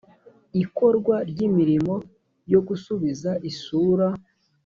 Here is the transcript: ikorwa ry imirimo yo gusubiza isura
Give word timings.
ikorwa 0.63 1.15
ry 1.29 1.39
imirimo 1.47 1.95
yo 2.53 2.59
gusubiza 2.67 3.31
isura 3.49 4.07